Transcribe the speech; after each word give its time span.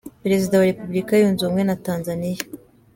Perezida 0.23 0.53
wa 0.59 0.69
Repubulika 0.71 1.11
Yunze 1.15 1.41
Ubumwe 1.43 1.61
ya 1.69 1.79
Tanzania. 1.87 2.37